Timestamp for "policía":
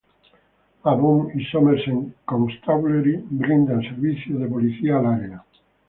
4.47-4.97